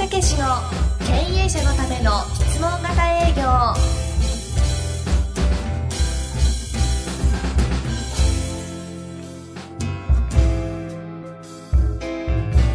[0.00, 0.46] 武史の
[1.00, 1.12] 経
[1.42, 3.42] 営者のための質問型営業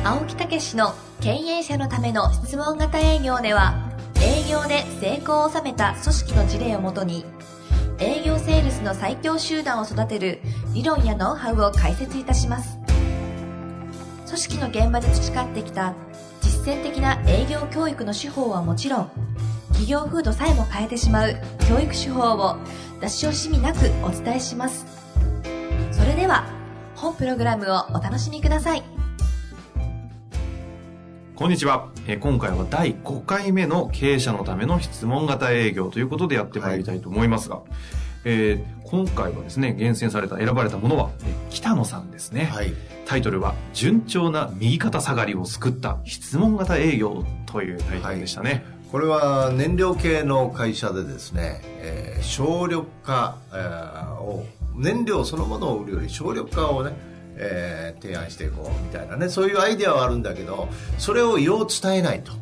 [0.07, 3.89] 青木武史の経営者のための質問型営業では
[4.21, 7.25] 営業で成功を収めた組織の事例をもとに
[7.97, 10.41] 営業セールスの最強集団を育てる
[10.75, 12.77] 理論やノウハウを解説いたします。
[14.25, 15.93] 組織の現場で培ってきた
[16.65, 19.11] 践的な営業教育の手法はもちろん
[19.69, 21.35] 企業風土さえも変えてしまう
[21.69, 22.57] 教育手法を
[22.99, 24.85] 出し惜しみなくお伝えします。
[25.91, 26.45] それでは
[26.95, 28.83] 本プログラムをお楽しみください。
[31.35, 37.61] こんにちは、えー今回は第5回目の経営者のための質問型営業ということでやってまいりたいと思いますが、
[38.25, 42.45] えー今回はですね、厳選された、選ばれたものは、えー北野さんですね。
[42.45, 42.71] はい。
[43.05, 48.63] タイトルは、順調な右肩下がりを救った質問型営業というタイトルでしたね。
[48.91, 54.45] これは燃料系の会社でですね、えー省力化、えーを、
[54.75, 56.93] 燃料そのものを売るより省力化をね、
[57.37, 62.33] えー提案していこうみたいなね、そういうアイデアはあるんだけど、それをよう伝えないと。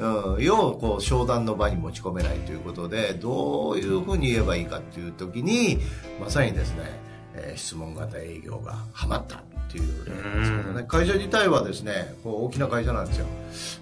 [0.00, 5.78] うん、ようこう商談の場に持ち込めないということでどういうふうに言えばいいかっていう時に
[6.18, 7.09] まさにですね、
[7.42, 10.38] えー質問型営業がハマったっていう例なん。
[10.40, 10.84] ですけどね。
[10.88, 13.26] 会社自体はですねこう大きな会社なんですよ。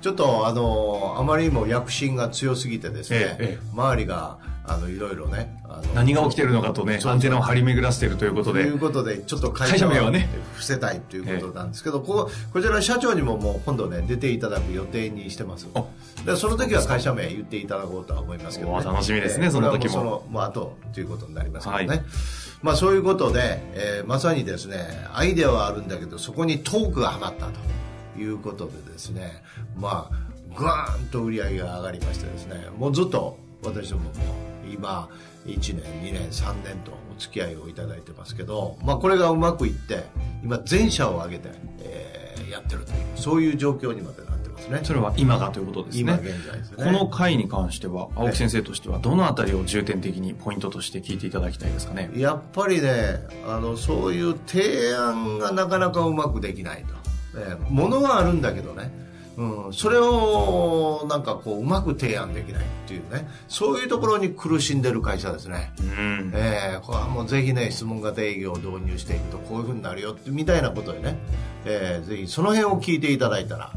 [0.00, 3.68] ちょっとあのあまりにも躍進が強すぎてですね、ええええ。
[3.74, 8.64] 周りがあのいろいろねあの何が起きてるのかとね、アンテナを張り巡らせているということで。
[8.64, 10.28] という、ことでちょっと会会社名はね。
[10.52, 15.68] 伏せたいということなんですけど、こここちらの社長にももう今度ね出ていただく予定にしてます。
[15.74, 15.84] あ。
[16.26, 19.92] でその時は会社名言っていただこうとは思いますけど、おー楽しみですねその時も。
[19.92, 22.04] そのもう後ということになりますけどね、はい
[22.62, 29.42] まあそういうことで、えーまさにですねアイデアはあるんだけどそこにトークがはまったということでですね
[29.76, 34.10] まあグワーンと売り上げが上がりましてですねもうずっと私どもも
[34.70, 35.08] 今
[35.46, 40.04] 1年2年3年とお付き合いをいただいてますけど、まあ、これがうまくいって
[40.42, 42.18] 今全社を挙げて、えー
[42.50, 44.80] やってるというそういう状況にまでなすね。
[44.82, 46.02] それは今がということですね。
[46.02, 46.84] 今現在ですね。
[46.84, 52.10] この回に関しては、青木先生としては、どのあたりを重点的にポイントとして聞いていただきたいですかね？
[52.16, 58.90] やっぱりねあのそういう提案がなかなかうまくできないと、えーものはあるんだけどね、
[59.36, 63.28] うん、それをなんかこううまく提案できないっていうね。
[63.48, 66.32] そういうところに苦しんでる会社ですね、うん。
[66.34, 71.16] えーこれはもうぜひね質問型営業を導入していくとこういうふうになるよってみたいなことでね、
[71.64, 73.72] えーぜひその辺を聞いていただいたら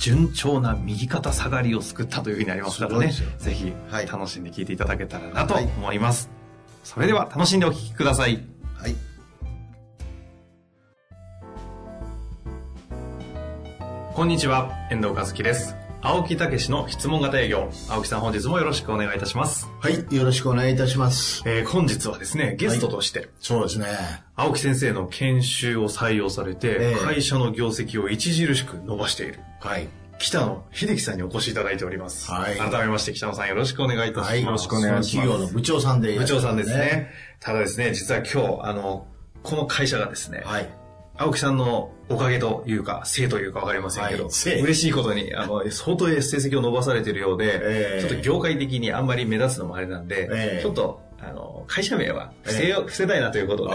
[0.00, 3.12] 順調な右肩下がりを救ったというふうになりますからね。
[3.38, 6.30] ぜひ、はい楽しんで聞いていただけたらなと思います。
[6.82, 8.42] それでは、楽しんでお聞きください。
[8.76, 8.96] はい
[14.14, 15.76] こんにちは、遠藤和樹です。
[16.02, 17.70] 青木武の質問型営業。
[17.90, 19.68] 青木さん本日もよろしくお願いいたします。
[19.80, 23.86] はいよろしくお願いいたしますえー本日はですね、ゲストとして、そうですね
[24.34, 29.88] 青木先生の研修を採用されて、ええ会社の業績を著しく伸ばしている、はい。
[30.18, 32.30] 北野秀樹さんにお越しいただいております。
[32.30, 32.56] はい。
[32.56, 34.30] 改めまして北野さんよろしくお願いいたします。
[34.30, 35.28] はいよろしくお願いします。
[35.28, 36.12] 企業の部長さんで。
[36.12, 37.10] いら部長さんですね。
[37.40, 39.06] ただですね、実は今日、あの、
[39.42, 40.68] この会社がですね、はい。
[41.16, 44.60] 青木さんのおかげというか、せいというかわかりませんけど、はい。
[44.60, 48.08] 嬉しいことに、あの、 相当成績を伸ばされているようで、ええ。
[48.08, 50.62] ちょっと業界的にあんまり目立つのもあれなんで、ええ。
[50.62, 53.74] ちょっと、あの、会社名は伏せよ、伏せたいなということで、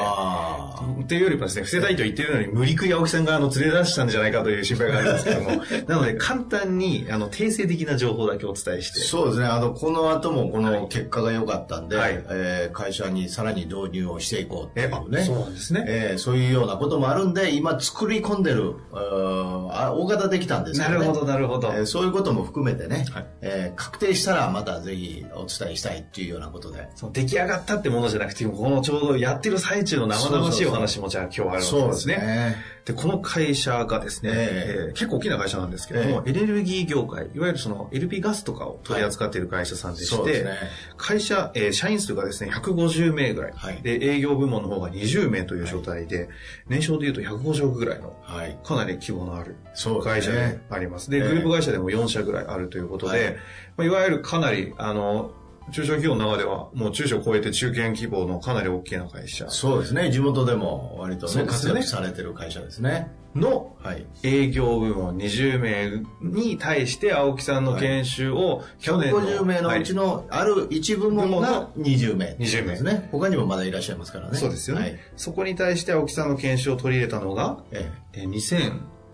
[1.03, 5.50] っていうよりもですね、伏せたいと言ってるのに、無理くり青木さんがあの連れ出したんじゃないかという心配があるんですけども、
[5.88, 9.45] なので簡単に、あの、定性的な情報だけお伝えして、そうですね。
[9.45, 15.23] あの、この後もこの結果が良かったんで、はいえー会社にさらに導入をしていこうっていうね。
[15.23, 21.00] そうですねえーそういうようなこともあるんで、今作り込んでる、あ大型できたんですけどね。
[21.00, 21.67] なるほど、なるほど。
[21.69, 26.88] えーそういうことも含めてね、はいえー確定したらまたぜひお伝えしたいっていうようなことで。
[26.95, 32.18] その出来上がったってものじゃなくて、このちょうどやってる最中の生々しいお話もじゃあ今日はあるわけですね。
[32.18, 32.56] ね。
[32.85, 40.51] で、この会社がですね、えええー結構大きな会社なんですけれども、エネルギー業界、いわゆるその LP ガスとかを取り扱っている会社さんでして、そうですね。
[40.95, 46.30] 会社、えー社員数がですね、150名ぐらい、はいで、営業部門の方が20名という状態で、
[46.68, 48.57] 年商でいうと150億ぐらいの、はい。
[48.63, 49.56] かなり規模のある
[50.04, 51.09] 会社であります。
[51.09, 53.36] で、ええグループ会社でも4社ぐらいあるということで、はいい
[53.77, 55.31] まあ、いわゆるかなり、あの、
[55.71, 60.12] 中小企業の中では、もう中小を超えて中堅規模のかなり大きな会社そうですね。
[60.12, 63.12] 地元でも割とね、ね活躍されてる会社ですね。
[63.35, 64.06] のはい。
[64.23, 72.35] 営業部門20名に対して青木さんの研修を去年の、150名のうちのある一部門が20名。
[72.39, 73.09] 20名ですね。
[73.11, 74.38] 他にもまだいらっしゃいますからね。
[74.38, 78.29] そうですよね、はいそこに対して青木さんの研修を取り入れたのが、ええー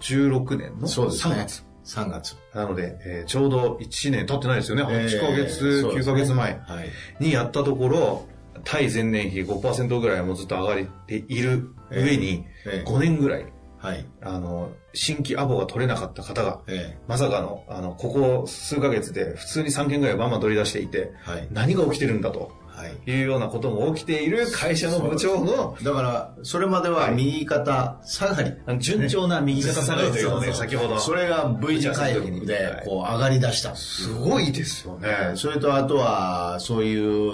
[0.01, 1.47] 2016年のそうですね
[1.85, 2.33] 3月。
[2.33, 2.35] 3月。
[2.53, 4.83] なので、えーちょうど1年経ってないですよね。
[4.83, 6.89] 8ヶ月、えーそうで9すねヶ月前はい。
[7.19, 8.27] にやったところ、
[8.63, 13.45] 対前年比5%ぐらいもずっと上がっている上に、ええ5年ぐらい、
[13.79, 14.05] はい。
[14.21, 21.47] あの、新規アポが取れなかった方が、えまさかの、あの、ここ数ヶ月で普通に3件ぐらいバンバン取り出していて、えはい。
[21.51, 22.47] 何が起きてるんだとは
[22.87, 23.11] い。
[23.11, 28.51] いうようなことも起きている会社の部長の、だから、それまでは右肩下がり。
[28.65, 30.99] あの順調な右肩下がりというのをね、先ほど。
[30.99, 33.75] それが V 字回復で、こう、上がり出した。
[33.75, 35.07] すごいですよね。
[35.09, 37.31] えーそれとあとは、そういう、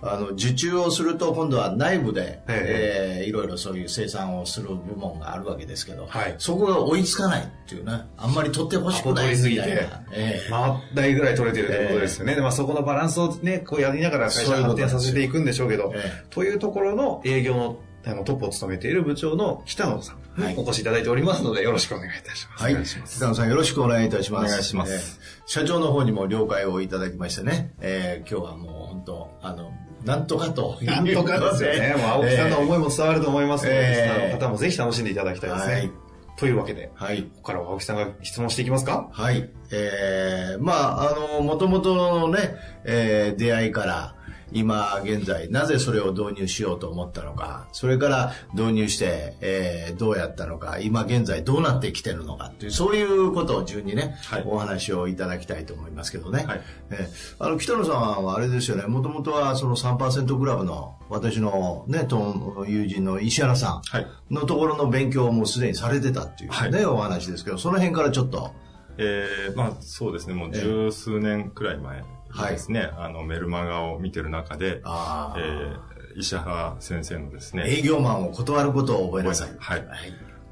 [0.00, 10.02] あの、受注をすると、今度は内部で、ええーいろいろそういう生産をする部門があるわけですけど、はいそこが追いつかないっていうね、あんまり取ってほしくないみたいな。
[10.12, 12.34] えー回ったいぐらい取れてるということですよね。
[12.34, 22.64] でまあそこのバランスをね、こうやりながら会社を発展させていくんでしょうけど、えというところの営業のあのトップを務めている部長の北野さんはいにお越しいただいておりますので、よろしくお願いいたします。
[22.64, 22.76] はい。
[22.84, 24.46] 北野さんよろしくお願いいたします。
[24.46, 29.72] お願いしますえー社長の方にも了解をいただきましてね、えー今日はもう本当、あの、
[30.04, 31.94] なんとかとなんとかですよね。
[31.96, 35.72] もう青木さんの思いも伝わると思いますので、えーの方もぜひ楽しんでいただきたいですね。
[35.74, 35.90] はい
[36.38, 37.24] というわけで、はい。
[37.24, 39.10] ここからは青木さんが質問していきますか？
[39.12, 39.48] はい。
[39.70, 44.16] えー、まあ、あの、もともとのね、えー出会いから、
[44.54, 54.44] 今現在、なぜそれを導入しようと思ったのか、それから導入して、えーどうやったのか、今現在どうなってきてるのかっていう、そういうことを順にね、はい。
[54.46, 56.44] お話をいただきたいと思いますけどね。
[56.46, 56.60] はい。
[56.90, 64.06] えーあの、北野さんはあれですよね、もともとはその3%クラブの私のね、と友人の石原さんはい。
[64.30, 66.84] のところの勉強をもうすでにされてたっていうね、はい。
[66.86, 68.52] お話ですけど、その辺からちょっと、
[68.98, 72.04] えー、まあそうですね、もう十数年くらい前
[72.50, 75.40] ですね、あのメルマガを見てる中で、あー。
[75.40, 79.50] えー、石原先生のですね、営業マンを断ることを覚えなさい。
[79.58, 79.84] はい。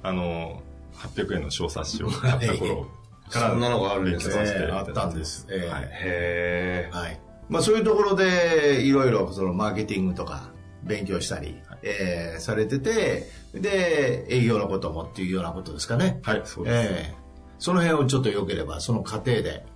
[0.02, 0.62] あの、
[0.94, 2.86] 800円の小冊子を買った 頃
[3.30, 4.34] から、そんなのがあるんですね。
[4.46, 5.46] えーあったんです。
[5.50, 5.88] えーはい。
[5.90, 7.20] へはい。
[7.48, 10.50] まあそういうところで、いろいろそのマーケティングとか
[10.84, 16.20] 勉強したり、えーされてて、で、営業のこともっていうようなことですかね。
[16.22, 16.88] はい、そうです。
[16.92, 17.20] えー
[17.62, 19.66] その辺をちょっと良ければ、その過程で。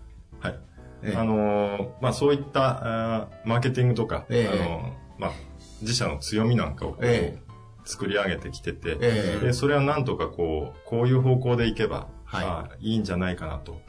[1.16, 4.52] あのーまあそういった、マーケティングとか、ええ。
[4.52, 5.32] あのーまあ
[5.82, 6.96] 自社の強みなんかを
[7.84, 9.44] 作り上げてきてて、ええ。
[9.46, 12.44] でそれはなんとかこう、こういう方向でいけば、はい。
[12.44, 13.80] あーいいんじゃないかなと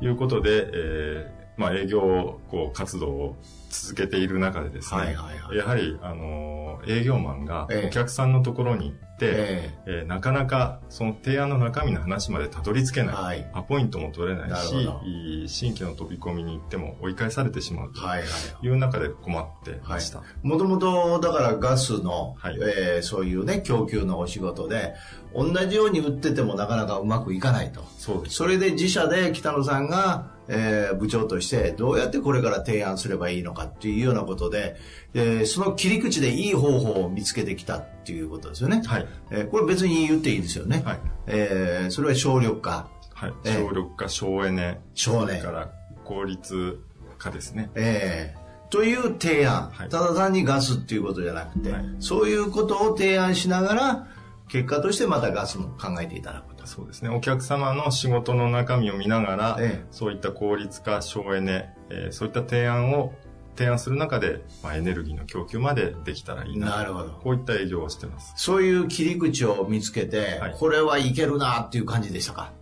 [0.00, 3.36] いうことで、えーまあ営業こう活動を
[3.82, 13.14] 続けている中でですね、はいはいはいやはり、あのー営業マンがええお客さんのところに行って、ええーなかなかその提案の中身の話までたどり着けない。
[13.14, 18.00] はいアポイントも取れないし新規の飛び込みに行っても追い返されてしまうと。
[18.64, 20.22] いう中で困ってました。
[20.42, 24.94] もともと、だからガスの、はいえーそういうね、供給のお仕事で、
[25.34, 27.84] 同じように売っててもなかなかうまくいかないと。
[27.98, 28.36] そうです。
[28.36, 34.76] それで自社で北野さんが、えー部長としてどうやってこれから提案すればいいのかっていうようなことで、
[35.14, 38.82] えーその切り口でいい方法を見つけてきたっていうことですよね。
[38.86, 39.06] はい。
[39.30, 40.82] えーこれ別に言っていいですよね。
[40.84, 41.00] はい。
[41.26, 43.32] えーそれは省力化、はい。
[43.44, 45.70] ええ省力化、省エネ、省エネから
[46.04, 46.78] 効率
[47.18, 47.70] 化ですね。
[47.74, 54.08] えーという提案、はいただ単にガスっていうことじゃなくて、はいそういうことを提案しながら、
[54.48, 56.66] 結果としてまたガスも考えていただくと。
[56.66, 57.08] そうですね。
[57.08, 63.12] お客様の仕事の中身を見ながら、ええそういった効率化、省エネ、えーそういった提案を
[63.56, 66.76] 提案する中で、まあ、エネルギーの供給までできたらいいな。
[66.76, 68.34] なるほどこういった営業をしてます。
[68.36, 72.52] そういう切り口を見つけて、はいこれはいけるなっていう感じでしたか？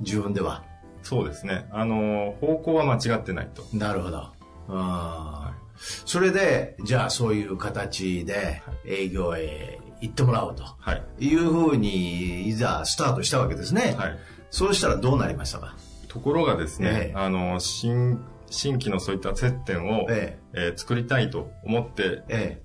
[0.00, 0.64] 自分では。
[1.02, 1.68] そうですね。
[1.70, 3.64] あのー方向は間違ってないと。
[3.72, 4.28] なるほど。
[4.68, 5.62] あー
[6.06, 11.02] それで、じゃあそういう形で営業へ行ってもらおうとはい。
[11.26, 13.96] いうふうに、いざスタートしたわけですね。
[13.98, 14.18] はい。
[14.50, 15.74] そうしたらどうなりましたか？
[16.08, 18.20] ところがですね、ええあの、新、
[18.52, 22.62] 新規のそういった接点を、ええー作りたいと思ってえ、え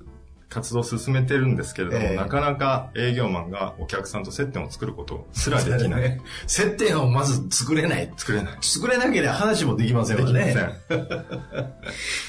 [0.50, 6.02] 活動を進めてるんですけれども、ええなかなか営業マンがお客さんと接点を作ることすらできない。
[6.02, 8.10] ね 接点をまず作れない。
[8.16, 8.58] 作れない。
[8.62, 10.40] 作れなければ話もできませんできま。
[10.40, 10.74] せん。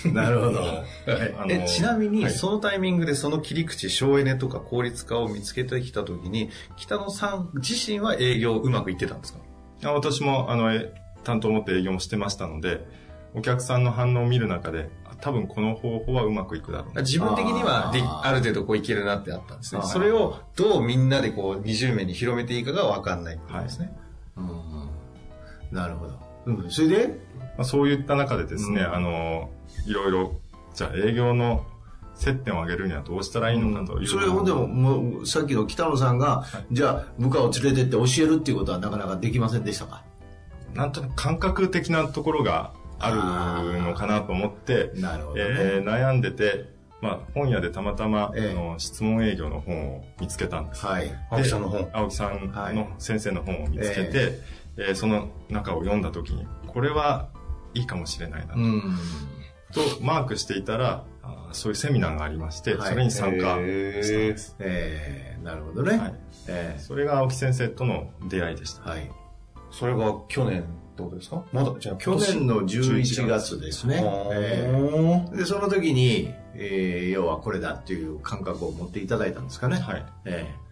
[0.14, 0.60] なるほど。
[1.38, 9.38] あのえちなみに、はいそのタイミングでその切り口、省エネとか効率化を見つけてきたときに、北野さん自身は営業うまくいってたんですか？
[9.84, 10.92] あ私も、あの、え
[11.24, 12.84] 担当を持って営業もしてましたので、
[13.34, 17.02] お客さんの反応を見る中で、あ多分この方法はうまくいくだろうな。
[17.02, 19.82] 自分的にはである程度こういけるなってあったんですね。
[19.84, 23.96] それをどうみんなでこう20名に広めていいかがわかんないってことですね。
[24.36, 24.88] うん。
[25.70, 26.18] なるほど。
[26.46, 27.28] うん、それで？
[27.58, 28.94] まあ、そういった中でですね、うん。
[28.94, 29.50] あの、
[29.86, 30.32] いろいろ、
[30.74, 31.66] じゃあ営業の
[32.14, 34.06] 接点を上げるにはどうしたらいいのかという。
[34.06, 40.04] それをでも、もう、さっきの北野さんが、じゃあ部下を連れてって教えるっていうことはなかなかできませんでしたか？
[40.72, 45.44] なんとなく感覚的なところがあるのかなと思って、なるほどね。
[45.48, 46.66] えー悩んでて、
[47.00, 50.84] まあ、本屋でたまたま、ええあの質問営業の本を見つけたんです。
[50.84, 51.10] はい。
[51.30, 51.88] 青木さんの本。
[51.92, 54.32] 青木さんはいの先生の本を見つけて、
[54.76, 57.28] えーその中を読んだ時に、これは
[57.74, 58.82] いいかもしれないなうん。
[59.72, 61.04] とマークしていたら、
[61.52, 64.56] そういうセミナーがありまして、はいそれに参加したんです。
[64.58, 65.98] えー、なるほどね。
[65.98, 66.14] はい
[66.48, 68.82] えそれが青木先生との出会いでした。
[68.82, 69.10] ーはい。
[69.70, 70.64] それが去年
[71.04, 71.44] ってことですか？
[71.52, 74.02] まだ、じゃあ去年の11月ですね。
[74.32, 75.28] えね。
[75.32, 79.76] ーで、その時に、えー要はこれだっていう感覚を持っていただいたんですかね。
[79.76, 80.06] はい。
[80.24, 80.68] えー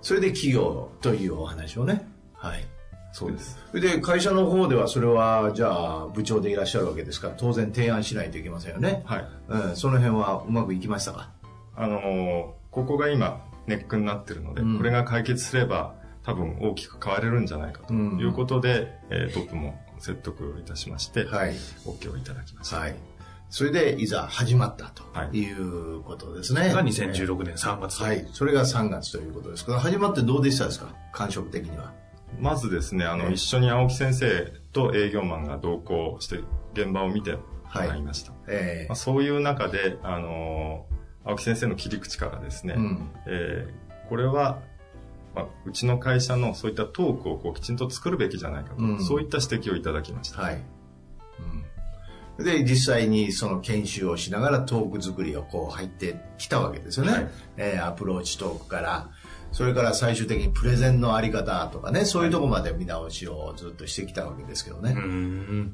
[0.00, 2.08] それで企業というお話をね。
[2.34, 2.64] はい。
[3.12, 3.58] そうです。
[3.72, 9.02] で会社の方ではそれはじゃあ部長でいらっしゃるわけですから当然提案しないといけませんよね。
[9.06, 9.26] はい。
[9.48, 11.30] うん、その辺はうまくいきましたか？
[11.74, 15.94] あのーここが今ネックになってるので、うんこれが解決すれば
[16.28, 21.54] 多分大きく変われるんじゃないかとうんいうことで、えートップも説得いたしまして、はい。
[21.84, 22.76] OK をいただきました。
[22.78, 22.96] はい。
[23.50, 26.68] それでいざ始まったとはいいうことですね。
[26.72, 28.02] が2016年3月。
[28.02, 28.28] はい。
[28.32, 30.94] それが3月ということですから、始まってどうでしたですか？
[31.12, 31.92] 感触的には。
[32.38, 36.40] まずですね、あの、ええ一緒に青木先生と営業マンが同行して
[36.74, 37.40] 現場を見ても
[37.74, 38.32] らいました。
[38.46, 43.10] えまあ、そういう中で、あのー青木先生の切り口からですね、ーうん。
[43.26, 44.60] えーこれは、
[45.34, 50.42] まあ、うちの会社のそういったトークをこうきちんと作るべきじゃないかと、うんそういった指摘をいただきました。
[50.42, 50.62] はい。
[52.38, 52.44] うん。
[52.44, 57.12] で、実際にその研修をしながらトーク作りをこう入ってきたわけですよね。
[57.12, 59.10] はいえーアプローチトークから、
[59.52, 64.94] それから最終的にプレゼンのあり方とかね、そういうところまで見直しをずっとしてきたわけですけどね。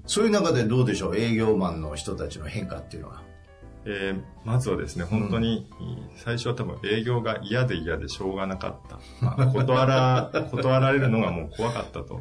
[0.07, 3.23] そういう中でどうでしょう、営業マンの人たちの変化っていうのは。
[3.87, 5.67] えーまずはですね、本当に、
[6.17, 8.99] 最初は多分営業が嫌で嫌でしょうがなかった。
[9.25, 12.21] まあ、断ら、 断られるのがもう怖かったと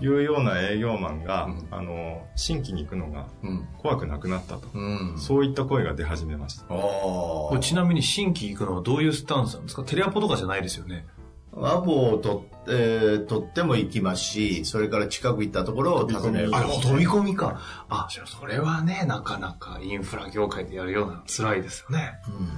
[0.00, 3.68] いうような営業マンが、うんあの、新規に行くのがうん。
[3.76, 4.68] 怖くなくなったと。
[4.72, 4.80] う
[5.14, 5.18] ん。
[5.18, 6.64] そういった声が出始めました。
[6.74, 9.82] おこれちなみに新規行くのはどういうスタンスなんですか？
[9.84, 11.04] テレアポとかじゃないですよね。
[11.56, 16.50] アポを取って、えー取っても行きますし、それから近く行ったところを訪ねる。
[16.54, 17.60] あ、飛び込みか。
[17.88, 22.18] あ、それはね、なかなかインフラ業界でやるような辛いですよね。
[22.28, 22.50] うん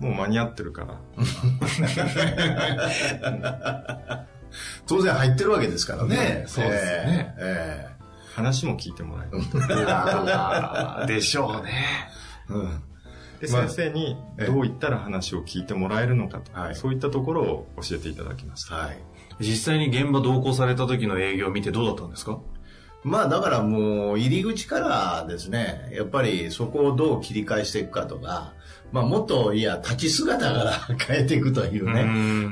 [0.00, 0.94] もう間に合ってるから。
[4.86, 6.44] 当然入ってるわけですからね。
[6.46, 7.90] そうですよねええ
[8.34, 11.06] 話も聞いてもらえる。
[11.06, 12.08] でしょうね。
[12.48, 12.82] えうん。
[13.40, 18.74] で、まあ先生にええどういったら話を聞いてもらえるのかと、はいそういったところを教えていただきました。
[18.74, 18.98] はい。
[19.40, 22.38] 実際に現場同行された時の営業を見てどうだったんですか？
[23.02, 28.52] まあだからもう入り口からですね、やっぱりそこをどう切り返していくかとか、
[28.92, 30.72] まあもっといや立ち姿から
[31.06, 32.04] 変えていくというね。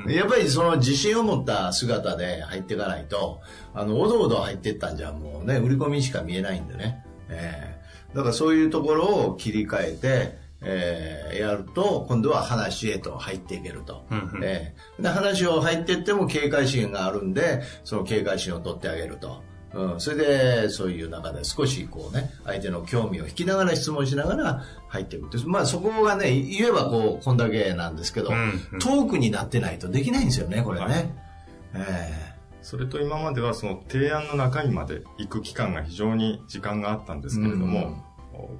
[0.06, 0.14] ね。
[0.14, 3.42] やっぱりその自信を持った姿で入っていかないと、
[3.74, 7.04] あの、おどおど入っていったんじゃもうね、売り込みしか見えないんでね。
[7.28, 7.78] ええ
[8.16, 14.04] だからそういうところを切り替えて、ええやると、今度は話へと入っていけると。
[14.10, 19.42] うんうんええで話を入っていっても警戒心があるんで、その警戒心を取ってあげると。
[19.74, 25.38] うん、それで、そういう中で少しこうね、相手の興味を引きながら質問しながら入っていくって。
[25.46, 30.86] まあそこがね、言えばこう、こんだけなんですけど、うんうんトークになってないとできないんですよね、これね。
[30.86, 31.14] はい
[31.74, 32.38] え
[32.68, 38.04] それと今まではその提案の中身まで行く期間が非常に時間があったんですけれども、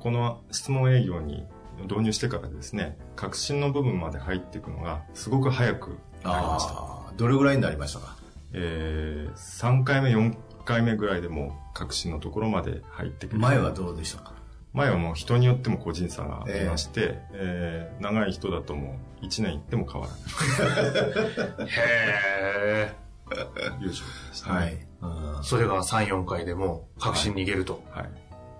[0.01, 1.45] この質問営業に
[1.85, 7.13] 導入してからですね、革新の部分まで入っていくのがすごく早くえなりました。
[7.17, 8.17] どれぐらいになりましたか？
[8.53, 13.39] えー、3回目、4回目ぐらいでもう革新のところまで入ってくる。
[13.39, 14.33] 前はどうでしたか？
[14.75, 21.69] 前はもう人によっても個人差がありまして、えー長い人だともう1年行っても変わらない。
[21.69, 22.95] へ
[23.81, 24.87] 優勝でした、はいね。。
[25.03, 27.83] うんーそれが3、4回でもう確信にいけると。
[27.91, 28.11] はい。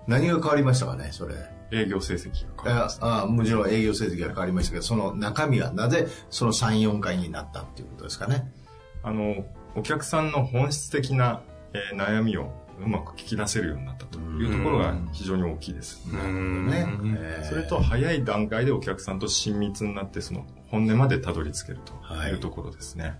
[0.07, 1.35] 何が変わりましたかね、それ。
[1.71, 3.05] 営業成績が変わりました。
[3.05, 8.51] ああもちろん営業成績が変わりましたけど、その中身はなぜその3、4回になったっていうことですかね？
[9.03, 9.45] あの、
[9.75, 11.41] お客さんの本質的な、
[11.73, 12.51] えー悩みを
[12.83, 16.01] うまく聞き出せるようになったというところが非常に大きいです。
[16.07, 16.87] うーんね。
[17.17, 23.19] ええそれと早い段階でお客さんと親密になってその本音までたどり着けるはいというところですね。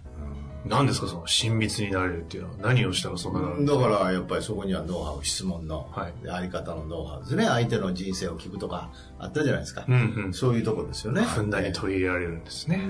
[0.66, 7.46] 何ですかその親密になれるっていうのは何をしたらそんななるんですだかからやっぱりそこにはノウハウ、質問のはいあり方のノウハウですね。
[7.46, 9.86] 相手の人生を聞くとかあったじゃないですか。
[9.88, 10.34] うんうん。
[10.34, 11.22] そういうとこですよね。
[11.24, 12.82] ふんだんに取り入れられるんですね。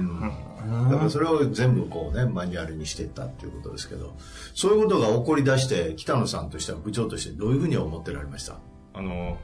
[0.91, 4.15] だからそれを全部こうね、マニュアルにしていったっていうことですけど、
[4.55, 8.57] そういうことが起こり出して、北野さんとしては部長としてどういうふうに思ってられました？
[8.93, 9.37] あの、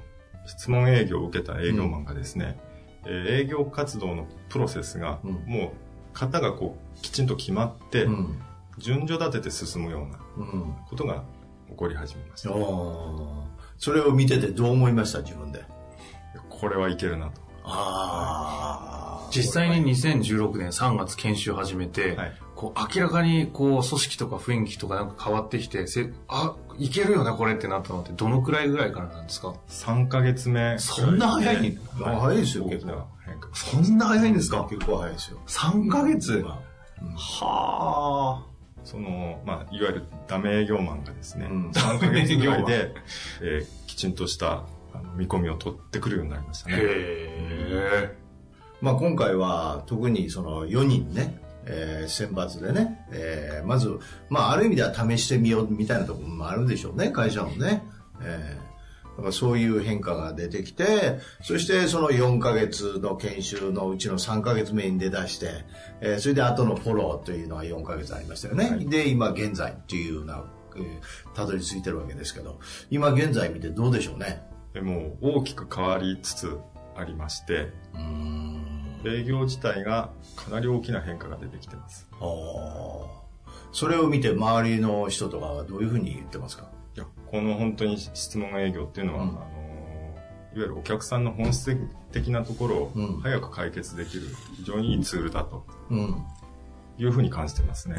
[0.48, 2.58] 質問営業を受けた営業マンがですね、
[3.06, 5.72] えー営業活動のプロセスがうんもう
[6.16, 8.42] 型がこうきちんと決まって、うん。
[8.78, 10.76] 順序立てて進むようなうん。
[10.90, 11.24] ことが
[11.70, 12.52] 起こり始めました。
[12.52, 13.46] おー
[13.78, 15.20] それを見ててどう思いました？
[15.20, 15.64] 自分で。
[16.50, 17.42] これはいけるなと。
[17.64, 19.30] ああ。
[19.32, 30.80] 実際に2016年3月研修始めて、はいこう明らかにこう組織とか雰囲気とかなんか変わってきて、せあ、いけるよねこれってなったのってどのくらいぐらいからなんですか？3ヶ月目。
[30.80, 33.06] そんな早いはい早いですよ結構
[33.54, 34.68] そんな早いんですか？
[34.70, 35.40] 結構早いですよ。
[35.48, 36.44] 3ヶ月？
[36.44, 36.60] ま
[37.18, 38.46] はあ。
[38.84, 42.94] その、まあ、いわゆるダメ営業マンがですね、うん3ヶ月ぐらいで、
[43.42, 44.64] えーきちんとした
[44.94, 46.76] あの見込みを取ってくるようになりましたね。
[46.78, 48.18] へえ。
[48.82, 53.98] まあ、今回は特にその4人ね、えー選抜でね、えーまず、
[54.30, 57.84] まあ、ある意味では試してみようみたいなところもあるでしょうね、会社もね。
[58.22, 58.75] えー
[59.18, 65.66] だからそういう変化が出てきて、そしてその4ヶ月の研修のうちの3ヶ月目に出だして、
[66.02, 68.86] えーそれで後のフォローというのが4ヶ月ありましたよね。
[68.90, 70.44] で、今現在っていうような、
[70.76, 70.84] えー
[71.34, 74.42] たどり着いてるわけですけど、今現在見てどうでしょうね？
[74.74, 76.58] でもう大きく変わりつつ
[76.96, 77.72] ありまして。
[79.08, 82.08] 営業自体がかなり大きな変化が出てきてます。
[83.72, 86.68] それを見て周りの人とかはどういうふうに言ってますか？
[86.96, 89.48] いや、この本当に質問営業っていうのは、うんあの、いわ
[90.56, 91.78] ゆるお客さんの本質
[92.12, 96.26] 的なところうんを早く解決できる非常にいいツールだとうん。
[96.98, 97.98] いうふうに感じてますね。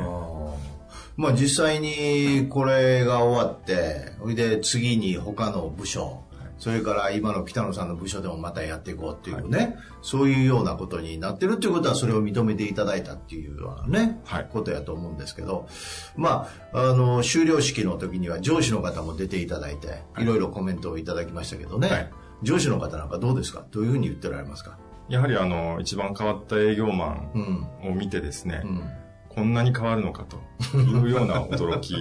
[1.17, 6.23] まあ実際にこれが終わって、それで次に他の部署、
[6.59, 14.49] それから今の北野さんの部署でもまたやっていこうっていうね、そういうようなことになってるっていうことはそれを認めていただいたっていうようなね、はい。
[14.51, 15.69] ことやと思うんですけど、
[16.17, 20.25] まあ、あの、終了式の時には上司の方も出ていただいて、い。
[20.25, 22.11] ろいろコメントをいただきましたけどね、はい。
[22.43, 23.65] 上司の方なんかどうですか？
[23.71, 24.79] どういうふうに言ってられますか？
[25.09, 27.67] やはりあの、一番変わった営業マうん。
[27.85, 28.83] ンを見てですね、うん。
[29.29, 31.95] こんなに変わるのかというような驚き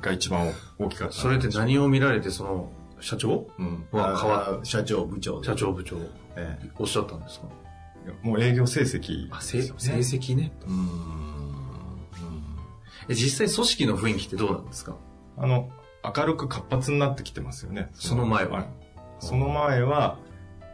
[0.00, 1.14] が一番大きかった。
[1.14, 2.72] それって何を見られて、その、
[3.04, 3.46] 社長？
[3.58, 3.86] うん。
[3.92, 5.96] は変わあ社長、部長で社長部長、
[6.36, 7.46] ええおっしゃったんですか？
[8.22, 10.52] もう営業成績あ、成績ね。
[10.66, 11.14] うーん。
[13.08, 14.96] え実際組織の雰囲気ってどうなんですか？
[15.36, 15.70] あの、
[16.16, 17.90] 明るく活発になってきてますよね。
[17.94, 18.68] その前ははい
[19.20, 20.18] その前は、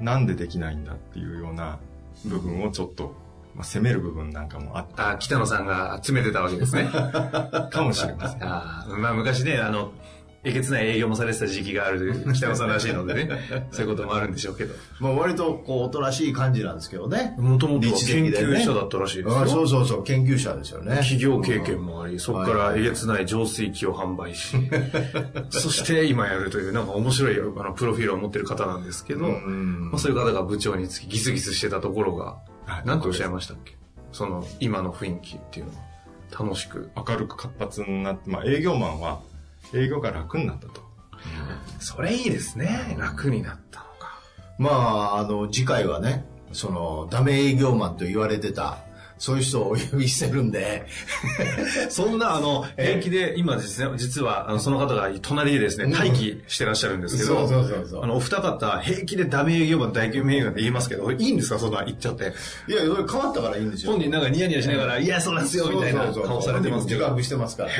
[0.00, 1.78] なんでできないんだっていうような
[2.24, 3.14] 部分をちょっと、
[3.54, 6.88] まあ、責める部分なんかもあっあ、北野さんが集めてたわけですね。
[6.90, 8.42] た かもしれません。
[8.44, 9.92] あーまあ昔ね、あの、
[10.42, 13.28] えげつない営業もされてた時期がある北野さんらしいのでね、
[13.72, 14.74] そういうこともあるんでしょうけど。
[14.98, 17.34] まあ割とこう、おとなしい感じなんですけどね。
[17.38, 19.66] もともと立研究者だったらしいですあそうよ。
[19.66, 20.96] そうそう、研究者ですよね。
[20.96, 24.56] 企業経験もあり、そこからはいえげつない浄水器を販売し、
[25.50, 32.24] そして今やるという、なんか面白いあのプロフィールを持ってる方なんですけど、うんまあ、そういう方が部長につきギスギスしてたところが、
[32.64, 33.76] はい何ておっしゃいましたっけ？
[34.12, 35.78] その、今の雰囲気っていうのは、
[36.44, 36.90] 楽しく。
[36.96, 39.20] 明るく活発になって、まあ、営業マンは
[39.74, 40.82] 営業が楽になったと。
[41.78, 42.96] それいいですね。
[42.98, 44.20] 楽になったのか。
[44.58, 48.78] まあ、あの、次回はね、その、ダメ営業マンと言われてた、
[49.20, 50.86] そういう人をお呼びしてるんで、
[51.90, 61.58] そんな、あの、平気で、今ですね、実は、あの、その方が隣でですね、待機してらっしゃるんですけど、そうそうそうそうあの、お二方、平気でダメ営業マン、大営業マンって言いますけど、いいんですか？
[61.58, 62.32] そんな言っちゃって。
[62.66, 63.92] いや、それ変わったからいいんですよ。
[63.92, 67.00] 本人なんかニヤニヤしながら、いや、そうなんですよ、みたいなそうそうそう顔されてますけど。
[67.00, 67.68] 自覚してますから。
[67.68, 67.72] へ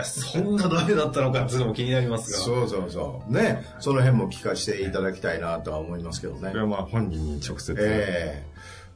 [0.00, 2.38] え、そんなダメだったのかっていうのも気になりますが。
[2.38, 3.32] そうそうそう。
[3.32, 6.60] ね、その辺も聞かせていただきたいなとは思いますけどねこれ。
[6.62, 7.76] はまあ本人に直接。
[7.78, 8.50] ええ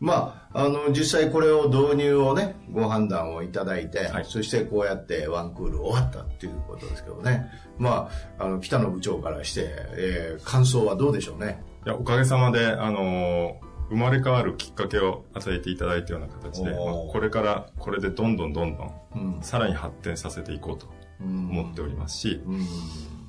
[0.05, 7.51] まあ、あの、実際これを導入をね、ご判断をいただいて、はいそしてこうやってワンクール終わったっていうことですけどね。
[7.79, 11.63] まあ、あの、北野部長からして、えー感想はどうでしょうね？
[11.87, 20.87] いや、おかげさまで、あのー生まれ変わるきっかけを与えていただいたような形で、まあこれからこれでどんどんどんどん、うんさらに発展させていこうと
[21.21, 22.61] 思っておりますし、うん。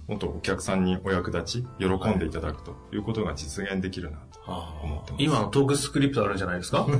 [0.07, 4.19] もっとお客さんにお役立ち、喜んでいただくということが実現できるな
[4.53, 5.23] 思ってます。
[5.23, 6.85] 今のトークスクリプトあるんじゃないですか？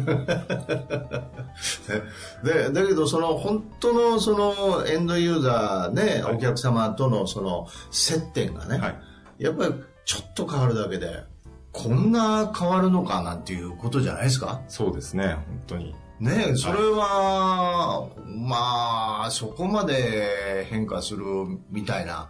[2.44, 8.96] で、だけどその本当のそのエンドユーザーね、はいお客様とのその接点がね、はい。
[9.40, 9.74] やっぱり
[10.06, 11.24] ちょっと変わるだけで、
[11.72, 14.62] こんな変わるのかなんていうことじゃないですか？
[14.68, 15.96] そうですね、本当に。
[16.20, 21.26] ねえそれは、まあ、そこまで変化する
[21.70, 22.30] みたいな、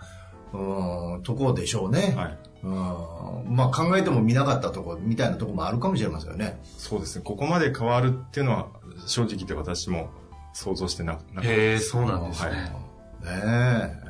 [0.53, 2.15] うん、ところでしょうね。
[2.17, 2.37] はい。
[2.65, 6.59] うん、まあ考えても見なかったところみたいなところもあるかもしれませんよね。
[6.77, 8.67] そうですね、ここまで変わるっていうのは、
[9.05, 10.09] 正直言って私も
[10.53, 12.49] 想像してななかったへえ、そうなんですね。
[12.49, 12.71] はいね
[13.25, 14.05] え。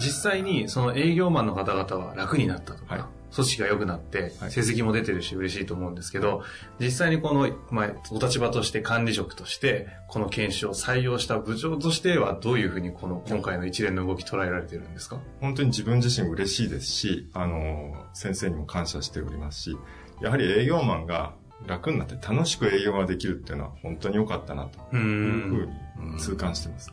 [0.00, 4.50] 実際にその営業マンの方々は楽になったとか、はい組織が良くなってはい。
[4.50, 6.42] 成績も出てるし嬉しいと思うんですけど、
[6.80, 15.20] 実際にこの、まあ、お立場として管理職としてこの研修を採用した部長としてはどういうふうにこの今回の一連の動き捉えられてるんですか？
[15.40, 19.78] 本当に自分自身嬉しいですし、あの、先生にも感謝しておりますし、
[20.20, 21.34] やはり営業マンが
[21.66, 25.70] 楽になって楽しく営業ができるっていうのは本当に良かったなとういうふん
[26.08, 26.92] うに痛感してます。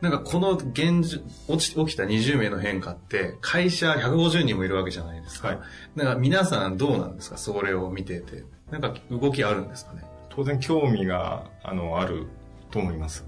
[0.00, 5.48] なんかこの現じ落ち起きた20名の変化って会社150人もいるわけじゃないですか。
[5.48, 5.58] はい
[5.94, 7.38] なんか皆さんどうなんですか？
[7.38, 8.44] それを見てて。
[8.70, 10.02] なんか動きあるんですかね？
[10.28, 12.26] 当然興味が、あの、ある
[12.70, 13.24] と思います。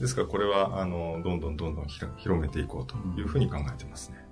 [0.00, 4.24] ですからこれは、あの、どんどんどんどん広めていこうというふうに考えてますね。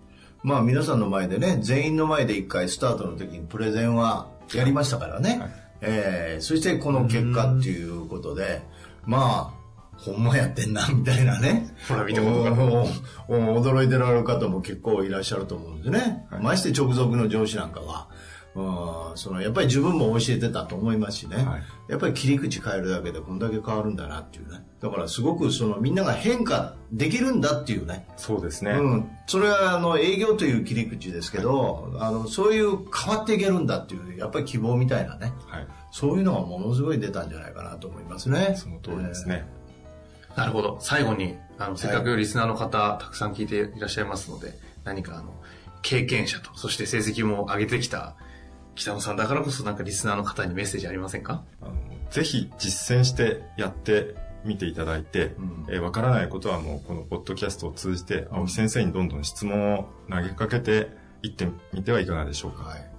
[0.43, 5.39] まあ皆さんの前でね、全員の前で一回スタートの時にプレゼンはやりましたからね。
[5.39, 5.51] はい
[5.83, 8.63] えーそしてこの結果っていうことで、
[9.05, 9.64] まあ、
[9.97, 11.75] ほんまやってんな、みたいなね。
[11.89, 12.53] ほら見てことが
[13.29, 16.27] おお驚いてられる方も結構いらっしゃると思うんですね。
[16.31, 18.09] はいまして直属の上司なんかは、
[18.55, 24.65] うんそのやっぱり自分も教えてたと思いますしね、はいやっぱり切り口変えるだけでこんだけ変わるんだなっていうね。
[24.81, 28.07] だからすごくそのみんなが変化できるんだっていうね。
[28.17, 28.71] そうですね。
[28.71, 35.67] うん、それはあの営業という切り口ですけど、あのそういう変わっていけるんだっていうやっぱり希望みたいなねはい。
[35.91, 39.47] そういうのがものすごい出たんじゃないかなと思いますねその通りですね。
[40.37, 40.79] なるほど。
[40.81, 45.35] 最後に、あの、せっかくリスナーの方、たくさん聞いていらっしゃいますので、何かあの、
[45.83, 48.17] 経験者と、そして成績も上げてきた
[48.75, 51.45] 北野さんだからこそなんかリスナーの方にメッセージありませんか？
[51.61, 51.75] あの
[52.11, 55.67] ぜひ実践してやってみていただいて、うん。
[55.69, 60.89] えーわからないことはもうこのポッドキャストを通じて青木先生にどんどん質問を投げかけて
[61.23, 62.65] いってみてはいかがでしょうか？
[62.65, 62.91] はい、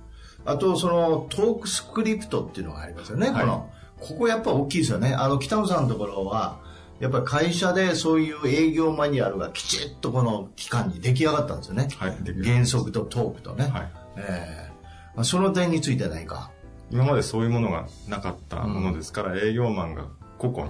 [0.45, 3.41] あとそのトークスクリプトっていうのがありますよね、はい。
[3.41, 3.69] この。
[3.99, 5.13] ここやっぱ大きいですよね。
[5.13, 6.59] あの北野さんのところは
[6.99, 13.91] やっぱり会社でそういう営業マニュアルがきちっとこの期間に出来上がったんですよね、はい原則とトークとね、はい。
[14.17, 14.71] ええ
[15.15, 16.51] まあ、その点について何か？
[16.91, 20.69] 今までそういうものがなかったものですから、営業マンが個々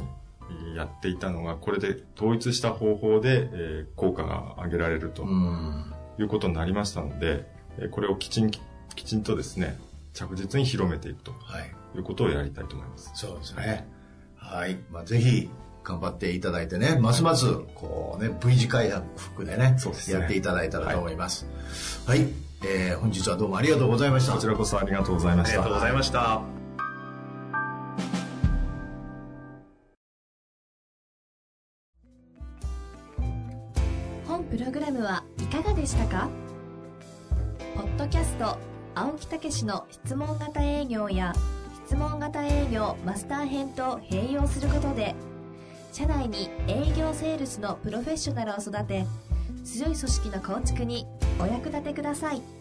[0.49, 7.45] にやっていたのが、これで統一した方法で、えー効果が上げられるとうんいうことになりましたので、
[7.77, 8.59] えーこれをきちん、き
[9.03, 9.77] ちんとですね、
[10.13, 13.11] 着実に広めていくとはいいうことをやりたいと思います。
[13.15, 13.87] そうですね。
[14.35, 14.77] はい。
[14.91, 15.49] まあ、ぜひ、
[15.85, 17.45] 頑張っていただいてね、ますます、
[17.75, 21.45] こうね、V 字回復でね、そうですねやっていただいたらと思います。
[22.07, 22.27] はい。
[22.67, 24.33] えー本日はどうもありがとうございました。
[24.33, 25.73] こちらこそありがとうございましたありがとう。
[25.75, 26.41] ございました。
[34.27, 36.27] 本プログラムはいかがでしたか？
[37.75, 38.57] ポッドキャスト
[38.95, 41.35] 青木武の質問型営業や
[41.85, 45.13] 質問型営業マスター編と併用することで
[45.95, 49.05] 社内に営業セールスのプロフェッショナルを育て
[49.63, 51.07] 強い組織の構築に
[51.39, 52.54] お役立てください。